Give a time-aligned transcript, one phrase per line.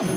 [0.00, 0.08] TBS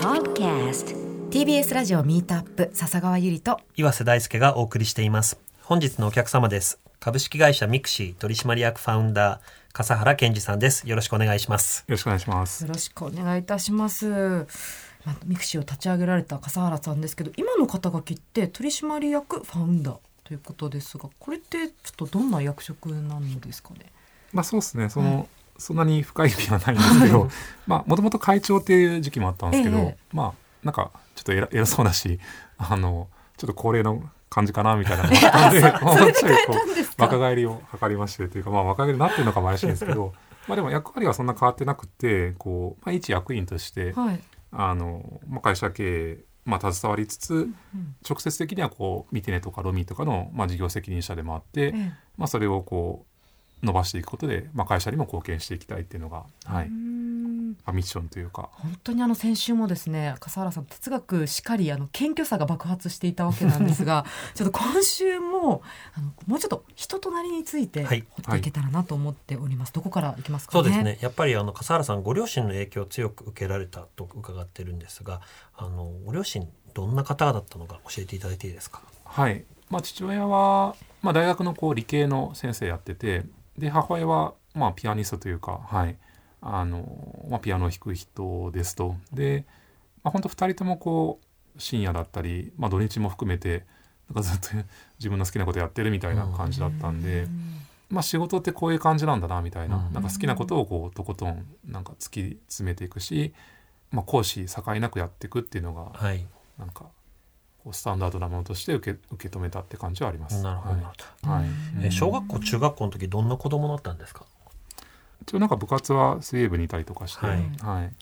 [0.00, 0.96] Podcast
[1.30, 5.38] TBS ラジオ Meet Up 笹川ゆりと岩瀬大輔がお送りしています。
[5.62, 6.80] 本日のお客様です。
[6.98, 9.40] 株式会社ミクシー取締役ファウンダー
[9.72, 10.88] 笠原健二さんです。
[10.88, 11.84] よろしくお願いします。
[11.86, 12.64] よろしくお願いします。
[12.64, 14.08] よろしくお願いいたします。
[14.08, 23.86] まあ、ミクシーを立ち上げられた笠原さんですけど今の肩書きって取締役ファウンダーということですがこれってちょっとどんな役職なんですかね？
[24.32, 24.88] まあそうですね。
[24.88, 25.28] その、はい、
[25.60, 27.28] そんなに深い意味はないんですけど
[27.66, 30.32] まあもともと会長っていう時期もあったんですけど、ええ、まあ
[30.64, 32.18] なんかちょっと偉偉そうだし
[32.58, 35.62] あのちょっと高齢の感じかなみたいなのがあったんで
[36.96, 40.14] 若返りを図りましてというかまあ若返りになってるのかも怪しいんですけど
[40.48, 44.20] まあでも役割はそんな変わってなくてこう、まあ、一役員として、はい、
[44.52, 47.54] あの、まあ、会社経営まあ、携わりつつ、うん
[48.08, 51.74] 直接的にはこうミテネとかロミとかの、まあ、事業責任者でもあって、
[52.16, 53.09] まあ、それをこう
[53.62, 58.48] 伸ばしていくことで、まあ、会社にも貢献していきたいっていうのが、はい、ミッションというか。
[58.52, 65.62] 本当にあの先週もですね笠原さん哲学しかりあの謙虚さが爆発していたわけなんですが ちょっと今週も
[65.94, 70.98] あのもうちょっと人となりについて掘っていけたらなと思っております、はい、どこからいきますか、ね、そうですね。
[71.00, 75.20] やっぱりあの笠原さんご両親の影響を強く受けられたと伺ってるんですが
[75.56, 78.82] あのご両親どんな方だったのか教えていただいていいですか？
[79.04, 79.44] はい。
[79.68, 83.24] まあ、父親は、まあ、大学のこう理系の先生やってて
[83.60, 85.96] で母親は、まあ、ピアニストというか、はい、
[86.40, 88.96] あの、まあ、ピアノを弾く人ですと。
[89.12, 89.44] で、
[90.02, 91.20] まあ、本当2人ともこ
[91.56, 93.64] う深夜だったり、まあ、土日も含めて
[94.08, 94.48] なんかずっと
[94.98, 97.28] 自分の好きなことやってるみたいな感じだったんで、
[97.90, 103.34] まあ、仕事ってこういう感じなんだなみたいな,、なんか好きなことをこうとことんなんか突き詰めていくし、
[103.90, 106.26] まあ、講師境なくやっていくっていうのが、はい、
[106.58, 106.86] なんか
[107.62, 110.42] こうスタンダードなものとして受け受け止めたって感じはあります。
[110.42, 110.70] なるほ
[111.22, 111.44] ど、はい、
[111.82, 114.24] え小学校中学校の時どんな子供だったんですか？
[115.22, 117.92] 一応なんか部活は水泳部にいたりとかして、はい、はい、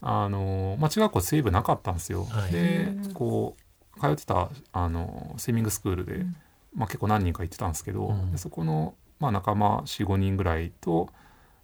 [0.00, 2.24] あのまあ、中学校水泳部なかったんですよ。
[2.24, 3.56] はい、でこ
[3.96, 6.36] う通ってたあのスイミングスクールで、うん、
[6.74, 11.10] まあ、結構何人か行ってたんですけど、うん、そこの、まあ、仲間45人ぐらいと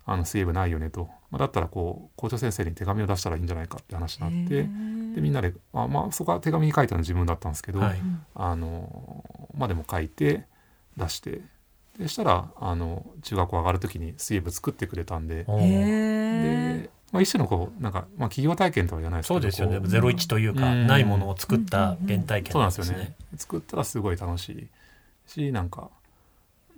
[0.07, 4.69] あの水泳部ないよねと、まあ、だったらこう校長先生に手紙を出したらいいんじゃないかって話になって
[5.15, 8.01] でみんなで、あまあ、そこは手紙に書いたのは自分だったんですけど、はい、
[8.35, 9.25] あの
[9.57, 10.45] まあ、でも書いて
[10.97, 11.41] 出して
[11.99, 19.81] でしたらあの中学校上がる時に水泳部作ってくれたんでで、まあ、一種のこうなんか、まあ、企業体験とは言わないですけどそうですよね。
[19.87, 23.15] ゼロ一というか、うん、ないものを作った原体験、ね、そうなんですよね。
[23.37, 24.69] 作ったらすごい楽しい
[25.27, 25.91] しなんか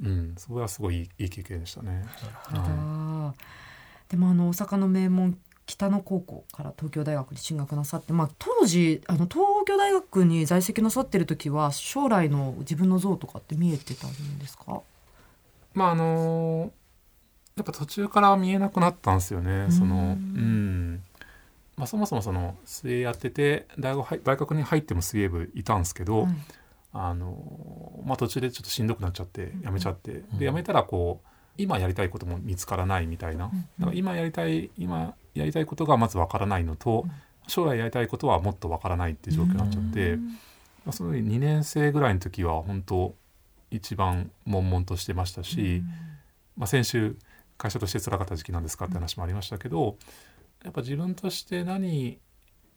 [0.03, 2.04] うんそれはすごいいい経験でしたね。
[2.44, 14.83] はい、でもあの大阪の名門北野高校から東京大学に進学なさって、まあ、当時あの東京大学に在籍なさってる時は将来の自分の像とかって見えてたんですか？
[15.75, 16.73] まああの
[17.56, 19.69] やっぱ途中から見えなくなったんですよね。
[19.71, 21.03] そのうん。
[21.77, 26.29] まあ、そもそもその水泳やってて大学大学に入っても水泳部いたんですけど、
[26.93, 37.07] あのまあ、途中でちょっとしんどくなっちゃってやめちゃって、うん、でやめたらこう今やりたいことも見つからないみたいな、だから今やりたい今やりたいことがまずわからないのと、
[37.47, 43.15] 将来やりたいことはもっとわからないっていう状況になっちゃって、まあ、その2年生ぐらいの時は本当
[43.71, 45.83] 一番悶々としてましたし、
[46.57, 47.17] まあ、先週
[47.59, 49.97] 会社として辛かった時期なんですかって話もありましたけど
[50.65, 52.19] やっぱ自分として何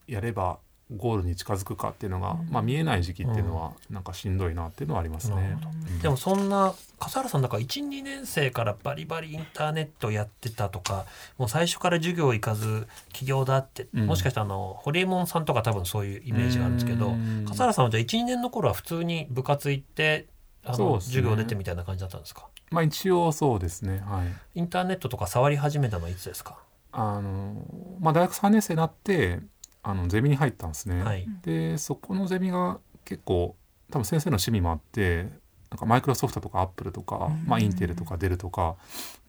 [0.07, 0.59] やれば
[0.95, 5.57] ゴールに近づくかっていうのが、まあ、見えない時期っていうのはなんかしんどいなっていうのはありますね。
[6.03, 11.05] でもそんな笠原さんだから12年生からバリバリインターネットやってたとか
[11.37, 17.15] もう最初から授業行かず起業だって、うん、もしかしたらあのホリエモンさんとか多分そういうイメージがあるんですけど
[17.47, 20.27] 笠原さんはじゃあ12年の頃は普通に部活行って
[20.63, 22.47] あの、ね、授業出てみたいな感じだったんですか？
[22.71, 24.03] まあ一応そうですね。
[24.05, 24.59] はい。
[24.59, 26.57] インターネットとか触り始めたのはいつですか？
[26.91, 27.65] あの
[27.99, 29.41] まあ大学3年生になって
[29.87, 33.55] あのゼミに入ったんですね、はい、でそこのゼミが結構
[33.91, 35.29] 多分先生の趣味もあって
[35.69, 38.77] なんかマイクロソフトとかアップルとか、まあ、インテルとかデルとか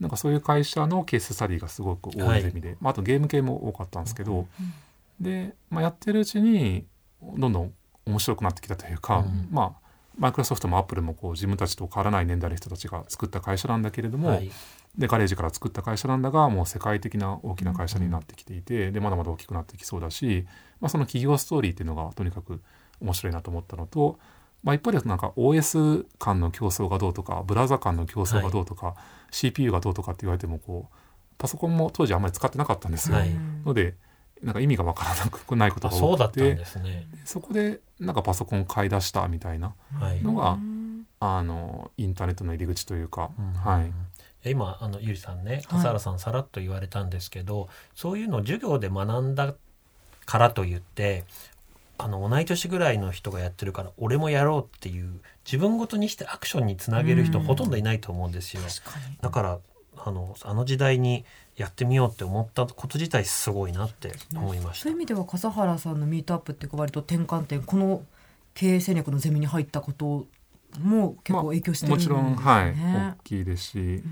[0.01, 4.47] なんかそういう会社のケーススタディがすごく多いゼミで、はい、まあ、あとゲーム系も多かったんですけど、
[5.21, 6.87] で、まあ、やってるうちに
[7.21, 7.73] どんどん
[8.07, 9.87] 面白くなってきたというか、うん、まあ
[10.19, 14.51] マイクロソフトもアップルもこう自分たちと変わらない年代の人たちが作った会社なんだけれども、はい、
[14.99, 20.47] でガレージから作った会社なんだがもう世界的な大きな会社になってきていて、でまだまだ大きくなってきそうだし、
[20.81, 22.63] まあ、その企業ストーリーっていうのがとにかく
[23.01, 24.19] 面白いなと思ったのと、
[24.63, 28.97] まあ、一方でなんか OS 間の競争がどうとかブラウザ間の競争がどうとか、はい、
[29.31, 30.97] CPU がどうとかって言われてもこう
[31.39, 33.17] パソコンも当時あんまり使ってなかったんですよ。
[33.17, 33.31] はい、
[33.65, 33.95] ので
[34.43, 39.75] なんか意味がわからなくないことが多くてそ,、ね、そこでなんかパソコン買い出したみたいな
[40.23, 40.59] のが、はい、
[41.21, 43.93] あのインターネットの入り口というか、うん、はい。
[44.51, 49.55] 今あのゆりさんね笠原さんさらっと言われたんですけど、はい、そういうのを授業で学んだ
[50.25, 51.25] からといって
[51.99, 58.63] あの同い年ぐらいの人がやってるから俺もやろうっていう自分ごとにしてアクションにつなげる人ほとんどいないと思うんですよ。
[59.23, 59.59] だから
[59.97, 61.25] あのあの時代に
[61.57, 64.83] やってみようって思ったこと自体すごいなって思いました。
[64.85, 68.03] そういう意味では笠原さんのミートアップっていうか割と転換点この
[68.55, 70.27] 経営戦略のゼミに入ったこと
[70.81, 74.03] も結構影響してね、まあ、もちろんはい大きいですし。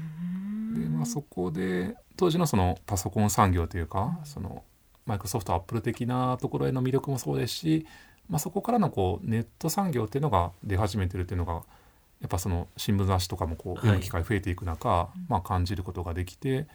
[0.74, 4.64] で、まあ、そこで当時のそのパソコン産業というか、その
[5.06, 7.86] マイクロソフトアップル的なところへの魅力もそうですし、
[8.28, 11.62] まあ、そこからのこうネット産業っていうのが出始めてるっていうのが
[12.20, 16.66] やっぱその新聞雑誌とかもこう読む機会増えていく中、はい、まあ、感じることができて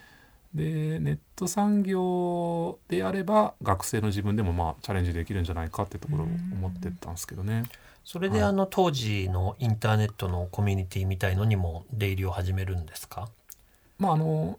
[0.54, 7.64] でネット産業であれば学生の自分でもまあチャレンジできるんじゃないかってところを思ってたんですけどね。
[8.04, 13.30] それであの当時のインターネットのコミュニティみたいのにも出入りを始めるんですか？
[14.00, 14.58] まああの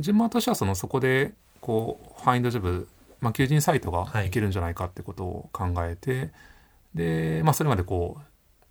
[0.00, 2.88] 順番としてはそのそこでこうファインドジョブ、
[3.20, 4.30] まあ、求人サイトがい。
[4.30, 6.30] けるんじゃないかってことを考えて、はい、
[6.94, 8.22] で、まあ、それまでこう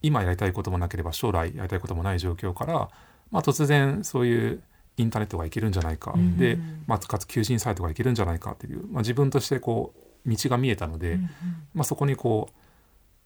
[0.01, 2.89] 今やりたいこともなければ将来やりたいこともない状況から、
[3.31, 4.63] まあ、突然そういう
[5.01, 6.57] インターネットがいけるんじゃないか、うん、で、
[6.87, 9.93] まあ、かつ求人サイトがいけるんじゃないかっていう、まあ、自分としてこ
[10.25, 11.29] う道が見えたので、うん、
[11.73, 12.49] まあ、そこにこ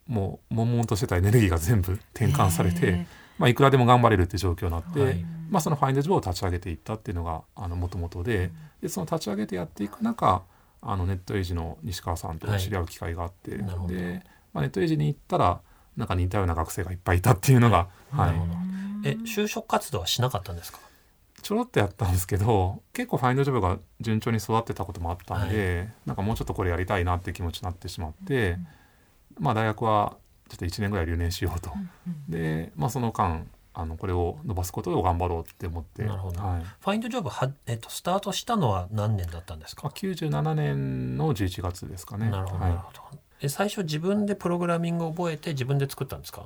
[0.07, 10.43] うもう悶々としてたエネルギーが全部転換されて、まあ、いくらでも頑張れるっていう状況になって、はい、まあ、そのファインドジョブを立ち上げていったっていうのがもともとででその立ち上げてやっていく中
[10.81, 14.21] あのネットエイジの西川さんと知り合う機会があって、はい、で、
[14.53, 15.61] まあ、ネットエイジに行ったら
[15.95, 18.31] なんか似たような学生がいっぱいいたっていうのが、は
[19.03, 20.79] い、え就職活動はしなかったんですか？
[21.43, 28.57] ちょろっとやったんですけど結構ファインドジョブが順調に育ってたこともあったんで、はい、なんかもうちょっとこれやりたいなっていう気持ちになってしまって、
[29.37, 30.17] うん、まあ大学は
[30.49, 31.71] ちょっと1年ぐらい留年しようと、
[32.07, 33.45] うん、で、まあ、その間
[33.75, 42.29] あのこれを伸ばすことを頑張ろうって思ってなるほど、はい、ファインドジョブは、えっと、スタートしたのは何年だったんですか？97年の11月ですかね。
[42.29, 42.75] なるほど、はい、
[43.41, 46.45] え最初自分でプログラミングを覚えて自分で作ったんですか？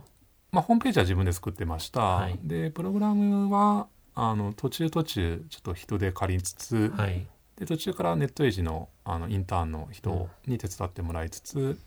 [0.54, 3.88] まあ、ホームページは自分で作ってました、はい、でプログラムは
[4.20, 11.78] あの途中途中ちょっと人で借りつつ、はい、で途中からネットエイジのあのインターンの人に手伝ってもらいつつ、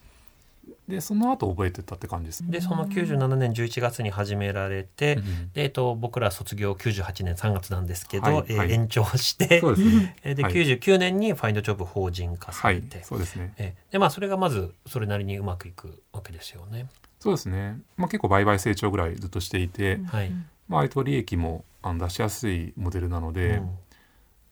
[0.86, 2.48] でその後覚えてたって感じです。
[2.48, 13.54] でその97年11月に始められて、うん、でえっと、僕ら卒業98年3月なんですけど、はい、えー、延長してそうです、ね、 で、はい、99年にファインドジョブ法人化されて、はい、そうですね。
[13.58, 16.86] えでまあそれがまずそれなりにうまくいくわけですよね。
[17.18, 20.32] そうですね、まあ、結構売買成長ぐらいずっとしていて、はい
[20.70, 23.70] まあ、割と利益も出しやすいモデルなのでうん、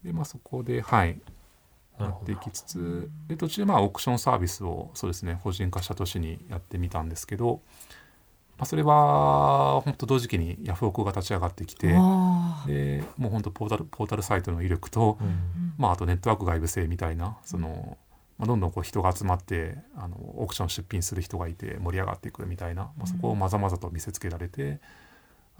[0.04, 1.20] でまあ、そこで、はい、
[2.00, 7.60] やっていきつつで途中まあオークションサービスをそうですね法人化した年にやってみたんですけど、
[8.56, 17.96] まあ、それは本当同時期にヤフオクが立ち上がってきてでもう本当ポータルポータルサイトの威力と、うん、まあ、あとネットワーク外部性みたいなその、
[18.38, 24.80] まあ、どんどんこう人が集まってあのオークション出品する人がいて盛り上がっていくみたいな、まあ、そこをまざまざと見せつけられて。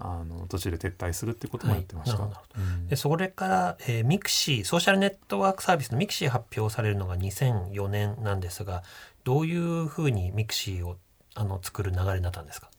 [0.01, 2.17] あの途中で撤退するってこともやってました。
[2.21, 8.83] はいうん、でそれから、えー、ミクシーソーシャルネットワークサービスのミクシー発表されるのが2004年なんですが
[9.25, 10.97] どういうふうにミクシーを
[11.35, 12.71] あの作る流れになったんですか？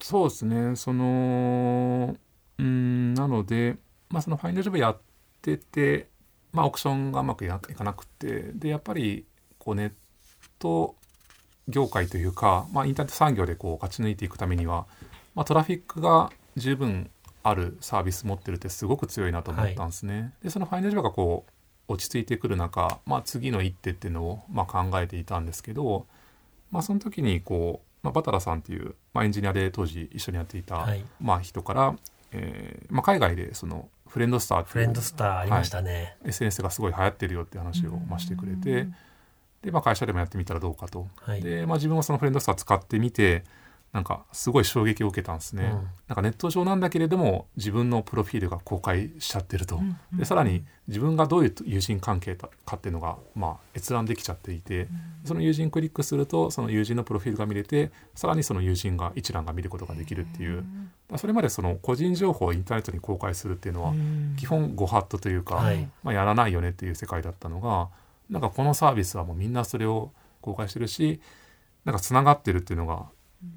[0.00, 0.74] そうですね。
[0.76, 2.16] その
[2.58, 3.76] うんなので、
[4.08, 4.98] まあ、その Find Job やっ
[5.42, 6.08] てて、
[6.52, 9.26] まあ、オークションがうまくいかなくてでやっぱり
[9.58, 9.92] こうネッ
[10.58, 10.96] ト
[11.68, 14.86] 業界というか、まあ、インターネット産業でこう勝ち抜いていくためには
[15.34, 17.10] まあ、トラフィックが十分
[17.42, 20.20] あるサービス持ってるってすごく強いなと思ったんですね。
[20.20, 21.52] はい、でそのファイナルがこう
[21.92, 26.06] 落ち着いてくる中、まあ、次の一手っていうのをまあ考えていたんですけど、
[26.70, 31.96] まあ、その時にこう、まあ、バタラさんっていう、まあ、エンジニアで当時一緒にやっていた、はい、まあ、人から、
[32.32, 38.88] えーまあ、海外でそのフレンドスターフレンドスターありましたね、はい、SNS がすごい流行ってるよって話をましてくれて
[39.62, 43.44] で、まあ、会社でもやってみたらどうかと、はい、で、まあ、自分はそのフレンドスター使ってみて
[43.92, 49.96] なんかすごい衝撃を受けたんですね、うん、なんかネット上なんだけれども自分のプロフィールが公開しちゃってると、うん。
[50.12, 54.88] うん、でさらに自分がどういう友人関係かっていうのが、まあ、閲覧できちゃっていて、うん、
[55.24, 60.64] その友人クリックするとその友人のプロフィールが見れてさらにその友人が一覧が見ることができるっていう、
[61.10, 63.94] うん、それまでその個人情報をインターネットに公開するっていうのは
[64.36, 67.88] 基本ご法度というか、はい、まあ、やらないよねっていう世界だったのが
[68.28, 71.20] なんかこのサービスはもうみんなそれを公開してるし
[71.84, 73.06] なんかつながってるっていうのが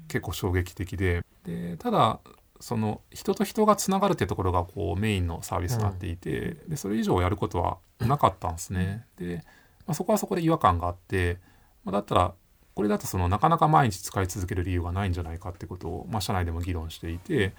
[0.08, 2.20] 結構衝撃的ででただ
[2.60, 9.04] その人と人がつながるっていうところがこうメインのサービスになっていて、うん、でそれ以上やることはなかったんですね。
[9.18, 9.42] で、
[9.86, 11.38] まあ、そこはそこで違和感があって、
[11.84, 12.34] まあ、だったら
[12.74, 17.52] これだとそのなかなか毎日使い続ける理由がないんじゃないかってことを、まあ、社内でも議論していて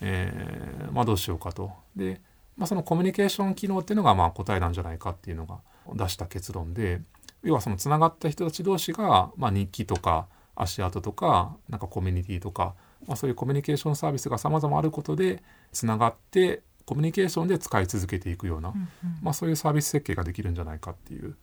[0.00, 1.72] えーまあ、どうしようかと。
[1.96, 2.20] で、
[2.56, 5.58] まあ、そのコミュニケーション機能っていうのがまあ答えなんじゃないかっていうのが
[5.94, 7.00] 出した結論で
[7.42, 12.74] 要はそのつながった人たち同士が、まあ、日記とか足跡とかなんかコミュニティとか、
[13.06, 15.42] まあ、そういうコミュニケーションサービスがさまざまあることで
[15.72, 18.88] つながってコミュニケーションで使い続けていくような、うんうん、
[19.22, 21.36] まあ、そういうサービス設計ができるんじゃないかっていう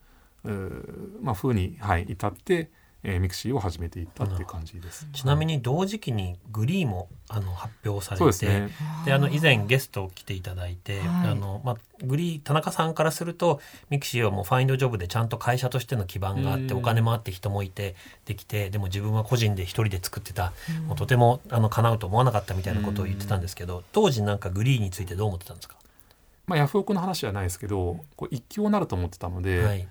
[0.46, 0.50] う、
[1.22, 2.72] まあ、ふうに、はい、至って
[3.04, 5.08] えー、ミクシーを始めていったっていう感じです。
[5.14, 8.70] ちなみに同時期にグリーもあの発表されて、で、ね、
[9.14, 20.54] あの以前ゲスト来ていただいて、はい、あのまあグリー田中さんからするとミクシーはもう Find Job でちゃんと会社としての基盤があってお金もあって人もいてできてでも自分は個人で一人で作ってた
[20.88, 25.76] もうとてもあの叶うと思わなかったみたいなことを言ってたんですけど当時なんかグリーについてどう思ってたんですか？
[26.46, 29.88] まあヤフオクの話じゃないですけどこう一強になると思ってたので、はい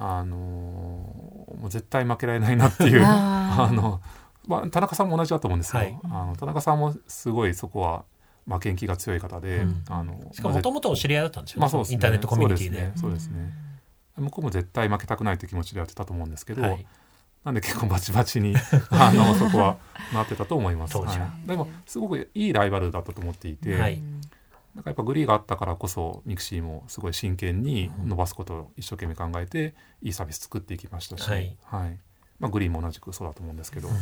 [0.00, 4.00] あのもう絶対負けられないなっていう あの、
[4.46, 8.04] まあ、田中さんも同じだと思うんですよ、はい、あの田中さんもすごいそこは
[8.46, 11.94] 負けん気が強い方で、うん、あのしかももともとお知り合いだったんですよね,、まあそうですね。
[11.94, 12.92] インターネットコミュニティで。
[12.96, 13.52] そうですね、
[14.18, 16.86] うん、向こうも絶対負けたくないという気持ちでやってたと思うんですけど、はい、
[17.44, 18.54] なんで結構バチバチに
[18.90, 19.76] あのそこは
[20.14, 24.00] なってたと思います、はい、でもすごくいいライバルだったと思っていて、はい
[24.78, 31.98] なんかやっぱグリーがあったからこそミクシーもすごい真剣に伸ばすことを一生懸命考えていいサービス作っていきましたし、はい、はい、
[32.38, 33.94] まあ、グリーンも同じくそうだと思うんですけど、うん、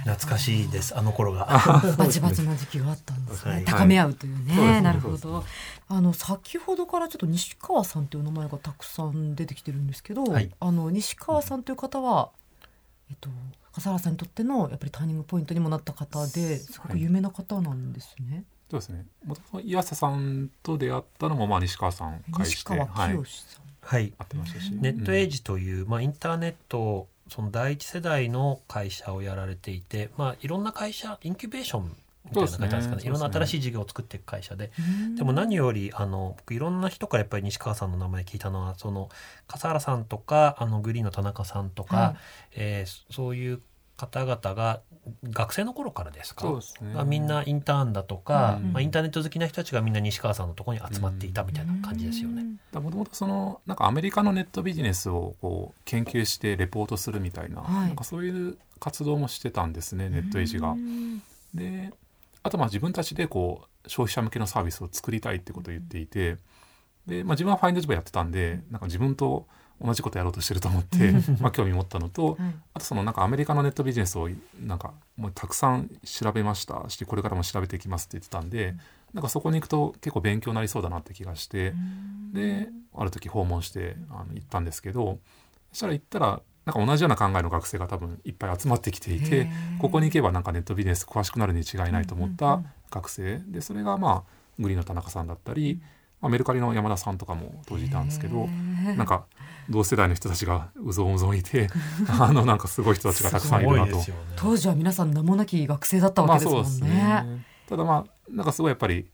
[0.00, 1.46] 懐かしいですあの頃が。
[1.96, 5.44] バチバチな時期があったんですね、はい、高め合うというね、はい、なるほど、
[5.86, 10.24] あの先ほどからちょっと西川さんという名前がたくさん出てきてるんですけど、
[10.58, 12.30] あの西川さんという方は、
[13.08, 13.30] えっと
[13.72, 18.44] 笠原さんにとってのやっぱりターニングポイントにもなった方ですごく有名な方なんですね。
[18.72, 19.04] そうですね。
[19.26, 22.88] もともと岩瀬さんと出会ったのもまあ西川さん介して、はい、
[23.82, 34.70] はい、ってましたし、ネットエイジという、まあインターネットその第一世代の会社をやられていて、まあいろんな会社インキュベーションみたいな感じですかね、ね、いろんな新しい事業を作っていく会社で、
[35.18, 39.10] でも何よりあの僕いろんな人からやっぱり西川さんの名前聞いたのはその
[39.48, 42.16] 笠原さんとかあのグリーンの田中さんとか、はい、
[42.56, 43.60] えー、そういう
[43.96, 44.80] 方々が
[45.24, 46.52] 学生の頃からですか？
[46.54, 52.44] ですね、みんなインターンだとか、うん、まあ、インターネット好きな人たちがみんな西川さんのところに集まっていたみたいな感じですよね。
[52.72, 60.74] もともとそのなんかアメリカのネットビジネスをこう研究してレポートするみたいなはい、なんかそういう活動もしてたんですねネットエイジが。
[61.54, 61.92] で
[62.42, 66.36] あとまあ自分たちでこう消費者向けのサービスを作りたいってことを言っていて
[67.06, 69.46] で、まあ、自分はファインドジョブやってたんでなんか自分と
[69.82, 74.28] 同じことやろうとしてると思って まあ興味持ったのと、はい、あとそのなんかアメリカのネットビジネスを
[74.60, 78.78] なんかもうたくさん調べましたしてこれからも調べていきますって言ってたんで、うん、
[79.14, 81.74] なんかそこに行くと結構勉強になりそうだなって気がして、
[82.32, 85.18] である時訪問してあの行ったんですけど
[85.72, 89.48] そしたら行ったらなんか同じような考えの学生が多分いっぱい集まってきていて
[89.80, 93.38] ここに行けばなんかネットビジネス詳しくなるに違いないと思った学生。
[93.48, 95.80] でそれがまあグリーンの田中さんだったり、
[96.22, 98.46] まあ、メルカリの山田さんとかも当時いたんですけど
[98.96, 99.26] なんか
[99.68, 101.68] 同世代の人たちがうぞうぞいて
[102.08, 107.02] あのなんかすごい人たちがたくさんいるなと、ね、当時は皆さん名もなき学生だったわけですもんね。
[107.02, 109.10] まあね、ただまあなんかすごいやっぱり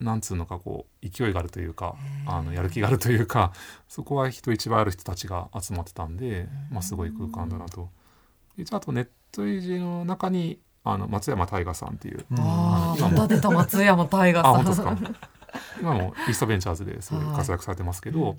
[0.00, 3.52] なんつうのかこう勢いがあるというかあのやる気があるというか
[3.88, 7.88] そこは人一倍ある人たちが集まってたんで、まあ、すごい空間だなと。
[8.56, 15.16] 一応あとネットイジの中にあの松山大河さんっていう、ああまた出た松山大河さん
[15.80, 18.36] 今もイーストベンチャーズですごい活躍されてますけど、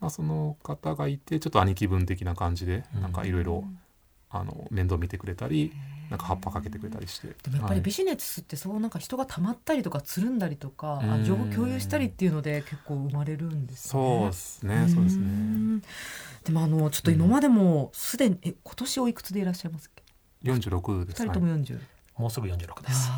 [0.00, 3.64] まあ、その方がいてちょっと兄貴分的な感じでなんかいろいろ
[4.70, 5.72] 面倒見てくれたり
[6.12, 7.28] なんか葉っぱかけてくれたりして。
[7.28, 13.90] でもやっぱりビジネスってそうなんか人がたまったりとかつるんだりとか、うん、情報共有したりっていうので結構生まれるんですね。
[13.90, 14.88] そうですね。
[14.88, 15.80] そうですね。
[16.44, 20.02] でもあのちょっと今までもすでにえ今年おいくつでいらっしゃいますっけ
[20.50, 21.22] ？46です。
[21.22, 21.82] 2人とも40、はい
[22.16, 23.10] もうすぐ46です。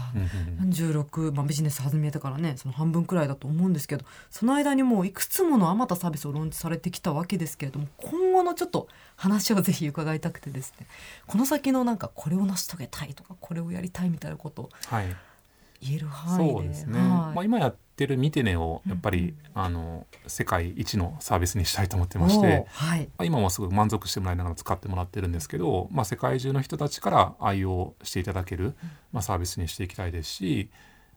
[0.61, 10.87] 46、まあ、ビジネス始めてからねその半分くらいだと思うんですけどその間にもういくつものあまたサービスをローンチされてきたわけですけれども今後のちょっと話をぜひ伺いたくてですね
[11.27, 14.69] この先のなんかこれを成し遂げたいとかこれをやりたいみたいなことを
[15.85, 28.75] 言える範囲そうですね、はい、まあ、今やってるミテネをやっぱり、うん、あの世界一のサービスにしたいと思ってまして、はい、今もすごく満足してもらいながら使ってもらってるんですけど、まあ、世界中の人たちから愛用していただける、
[29.13, 30.71] まあ、サービスにしていきたいですし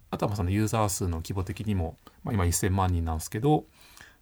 [0.10, 3.66] あとはそのユーザー数の規模的にも、まあ、今1,000万人なんですけど、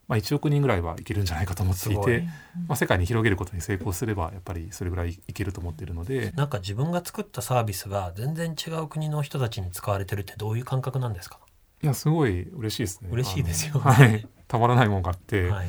[0.08, 2.28] まあ、1億人ぐらいはいけるんじゃないかと思っていて、
[2.68, 6.32] まあ、世界に広げることに成功すればやっぱりそれぐらいいけると思っているので。
[6.36, 11.40] なんか自分が作ったサービスが全然違う国の人たちに使われてるってどういう感覚なんですか？
[11.82, 13.10] いやすごい嬉しいですね。
[13.12, 15.68] 嬉しいですよ、はい、たまらないもんがあって、はい、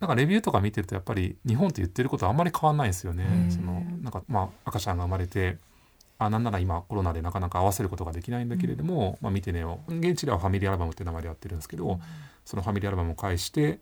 [0.00, 3.24] なんかレビューとか見てるとやっぱり日本って言ってることはあんまり変わんないんですよね。
[3.50, 5.58] そのなんかまあ赤ちゃんが生まれて
[6.20, 12.00] あなんなら今コロナでなかなか合わせることができないんだけれども、うん、まあ、見てねを現地ではファミリーアルバムって名前でやってるんですけど、うん、
[12.44, 13.80] そのファミリーアルバムを介して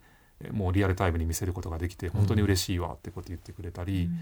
[0.53, 4.19] もうリアルタイムに見せることができて本当に嬉しいわってこと言ってくれたり、うん、ま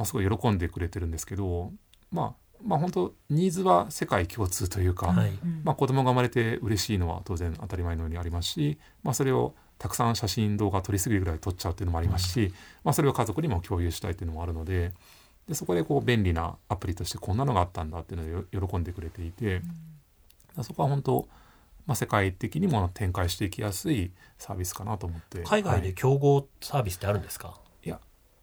[0.00, 1.72] あ、すごい喜んでくれてるんですけど、
[2.12, 5.32] まあ、まあ本当ニーズは世界共通というか、はい、
[5.64, 12.52] まあ、子供が生まれて嬉しいのは当然当たり前のようにありますし、まあ、それをたくさん写真動画撮りすぎるぐらい撮っちゃうっていうのもありますし、
[12.84, 14.92] まあ、それを家族にも共有したいっていうのもあるので
[15.48, 19.62] でそこでこう便利なアプリとしてこんなのがあったんだっていうのを喜んでくれていて、
[20.62, 21.28] そこは本当
[21.88, 25.42] まあ、世界的にも展開していきやすいサービスかなと思って。
[25.44, 27.98] 海外で競合サービスってあるんですか、はい、いや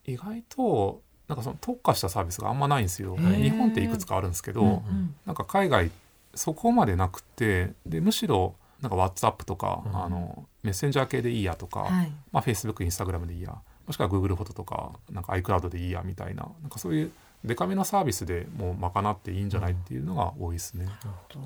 [0.06, 3.16] 意外となんかその特化したサービスがあんまないんですよ。
[3.18, 5.92] 日本っていくつかあるんですけど、うんうん、なんか海外
[6.34, 13.56] そこまでなくてでむしろなんか WhatsApp とか、うん、あのメッセンジャー系でいいやとか、はい、まあ、Facebook、Instagram でいいや。
[13.88, 16.48] もしくは Google フォトとかなんか iCloud でいいやみたいな。
[16.62, 17.12] なんかそういう
[17.44, 20.88] デカめのサービスでもう賄っていいんじゃないっていうのが多いですね。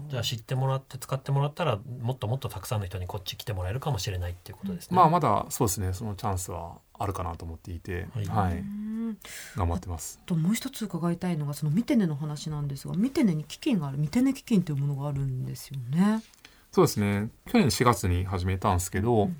[0.09, 4.95] じゃあ知ってもらって使ってもらったらもっともっとたくさんの人にこっち来てもらえるかもしれないっていうことですね。
[4.95, 5.91] まあまだそうですね。
[5.91, 8.63] そのチャンスはあるかなと思っていて、はい、はい、
[9.57, 10.19] 頑張ってます。
[10.25, 13.97] ともう一つ伺いたいのがそのミテネの話なんですがミテネに基金がある。
[13.97, 16.21] ミテネ基金というものがあるんですよね。
[16.71, 17.29] そうですね。
[17.47, 19.37] 去年4月に始めたんですけど、うん、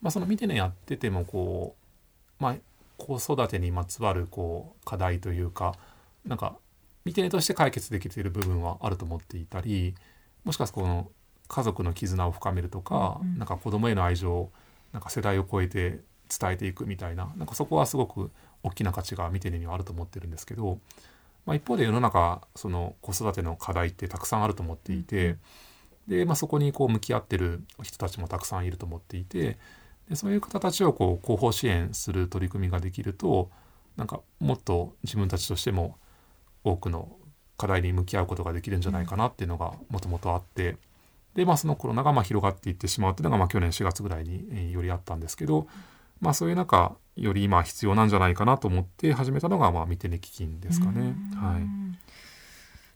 [0.00, 1.76] まあ、そのミテネやっててもこ
[2.40, 2.56] う、まあ、
[2.98, 5.74] 子育てにまつわるこう課題というか
[6.24, 6.56] なんか
[7.04, 9.94] 見てねとして解決できている部分はあると思っていたり
[10.44, 11.10] もしかすこの
[11.48, 14.52] 家族の絆を深めるとか、うん、なんか子供への愛情を
[14.92, 18.30] なんか世代を超えて伝えていくみたいななんかそこはすごく
[18.62, 20.78] 大きな価値が見てねにはあると思ってるんですけど、
[21.44, 25.36] まあ、一方で世の中その子育ての課題ってたくさんあると思っていて、
[26.08, 29.58] で、まあ、そこにこう向き合ってる人たちもたくさんいると思っていて
[30.08, 33.50] でそういう方たちをこう後方支援する取り組みができると
[33.96, 35.96] なんかもっと自分たちとしても
[36.64, 37.16] 多くの
[37.56, 40.76] 課題に向き合うことができるんじゃないかなっていうのがもともとあって
[41.34, 45.66] で、まあ、そのコロナがまあ広がっていってしまうっていうのがまあ去年4月ぐらいに、えよりあったんですけど、
[46.20, 51.14] まあ、そういう中より今必要なんじゃないかなと思って始めたのがまあ見てね基金ですかね。
[51.34, 51.62] はい、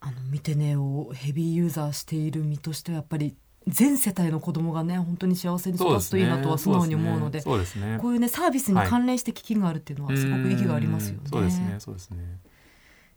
[0.01, 11.21] あの見てねをヘビーユーザーしている身としてはやっぱり全世帯の子供がね本当に幸せに育つといいなとは素直に思うので、そうですね、こういうねサービスに関連して基金があるっていうのはすごく意義がありますよね。
[11.29, 11.77] そうですね。
[11.79, 12.39] そうですね。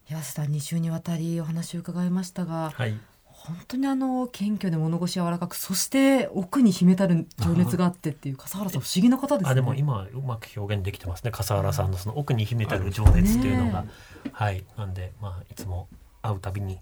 [0.10, 9.52] 岩瀬さん2週にわたりお話を伺いましたが、はい、本当にあの謙虚で物腰柔らかくそして奥に秘めたる情熱があってっていう笠原さん不思議な方ですね。
[9.52, 11.30] あでも今うまく表現できてますね。
[11.30, 13.90] 笠原さんのその奥に秘めたる情熱っていうのが、ね、
[14.32, 14.66] はい。
[14.76, 15.88] なんでまあいつも
[16.22, 16.80] 会うたびに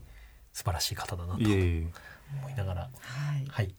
[0.54, 2.88] 素晴らしい方だなと思いながら、は
[3.38, 3.76] い、はい、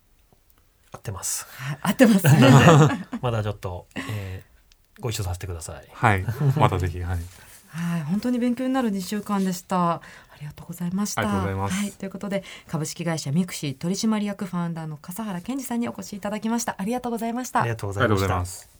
[0.92, 1.46] 合ってます。
[1.48, 2.50] はい、合ってます、ね、
[3.20, 5.88] まだちょっと、えー、ご一緒させてください。
[5.92, 6.24] はい、
[6.56, 7.18] またぜひはい。
[7.70, 9.94] はい、本当に勉強になる2週間でした。
[9.94, 10.00] あ
[10.40, 11.26] りがとうございました。
[11.26, 16.76] はい、ということで株式会社ミクシー取締役ファウンダーの笠原健二さんにお越しいただきました。
[16.78, 17.60] ありがとうございました。
[17.60, 18.77] ありがとうございます。